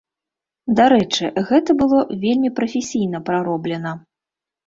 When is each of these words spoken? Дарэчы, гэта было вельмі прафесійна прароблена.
Дарэчы, 0.77 1.25
гэта 1.49 1.75
было 1.81 1.99
вельмі 2.25 2.49
прафесійна 2.61 3.17
прароблена. 3.27 3.91